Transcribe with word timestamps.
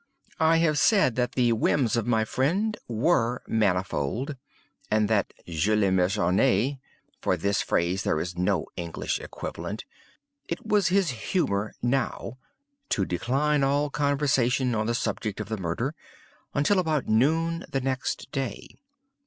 I 0.39 0.57
have 0.57 0.79
said 0.79 1.15
that 1.17 1.33
the 1.33 1.53
whims 1.53 1.95
of 1.95 2.07
my 2.07 2.25
friend 2.25 2.75
were 2.87 3.43
manifold, 3.45 4.35
and 4.89 5.07
that 5.09 5.31
Je 5.47 5.75
les 5.75 5.91
ménageais:—for 5.91 7.37
this 7.37 7.61
phrase 7.61 8.01
there 8.01 8.19
is 8.19 8.35
no 8.35 8.65
English 8.75 9.19
equivalent. 9.19 9.85
It 10.47 10.65
was 10.65 10.87
his 10.87 11.11
humor, 11.11 11.75
now, 11.83 12.39
to 12.89 13.05
decline 13.05 13.63
all 13.63 13.91
conversation 13.91 14.73
on 14.73 14.87
the 14.87 14.95
subject 14.95 15.39
of 15.39 15.49
the 15.49 15.57
murder, 15.61 15.93
until 16.55 16.79
about 16.79 17.05
noon 17.05 17.63
the 17.69 17.79
next 17.81 18.31
day. 18.31 18.79